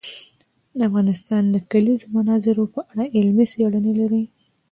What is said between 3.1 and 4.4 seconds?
علمي څېړنې لري.